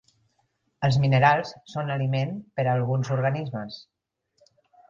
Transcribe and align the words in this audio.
Els 0.87 0.97
minerals 1.03 1.51
són 1.73 1.93
aliment 1.97 2.33
per 2.57 2.67
a 2.67 2.73
alguns 2.75 3.15
organismes. 3.19 3.81